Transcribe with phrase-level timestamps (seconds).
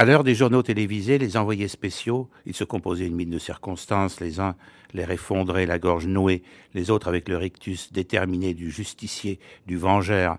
[0.00, 4.18] À l'heure des journaux télévisés, les envoyés spéciaux, ils se composaient une mine de circonstances,
[4.18, 4.56] les uns
[4.94, 6.42] l'air effondré, la gorge nouée,
[6.72, 10.38] les autres avec le rictus déterminé du justicier, du vengeur,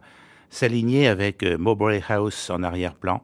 [0.50, 3.24] s'alignaient avec euh, Mowbray House en arrière-plan.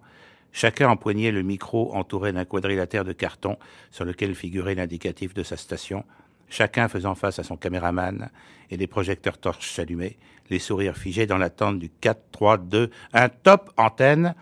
[0.52, 3.58] Chacun empoignait le micro entouré d'un quadrilatère de carton
[3.90, 6.04] sur lequel figurait l'indicatif de sa station,
[6.50, 8.30] chacun faisant face à son caméraman
[8.70, 10.20] et des projecteurs torches allumés,
[10.52, 14.36] les sourires figés dans l'attente du 4, 3, 2, un top antenne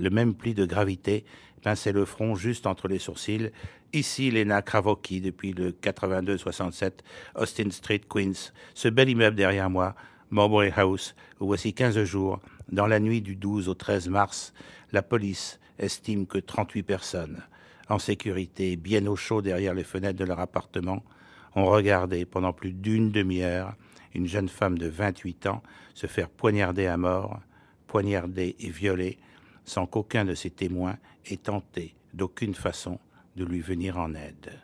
[0.00, 1.24] le même pli de gravité
[1.62, 3.50] pinçait le front juste entre les sourcils.
[3.92, 6.92] Ici, Lena Kravocki, depuis le 82-67,
[7.34, 8.52] Austin Street, Queens.
[8.74, 9.94] Ce bel immeuble derrière moi,
[10.30, 12.40] Mowbray House, où voici 15 jours,
[12.72, 14.54] dans la nuit du 12 au 13 mars,
[14.92, 17.42] la police estime que 38 personnes,
[17.88, 21.02] en sécurité, bien au chaud derrière les fenêtres de leur appartement,
[21.56, 23.74] ont regardé pendant plus d'une demi-heure
[24.14, 25.62] une jeune femme de 28 ans
[25.94, 27.40] se faire poignarder à mort,
[27.86, 29.18] poignarder et violer
[29.70, 32.98] sans qu'aucun de ses témoins ait tenté d'aucune façon
[33.36, 34.58] de lui venir en aide.